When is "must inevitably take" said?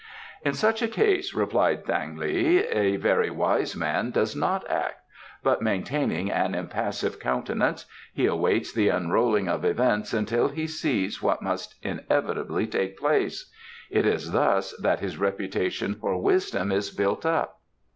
11.43-12.97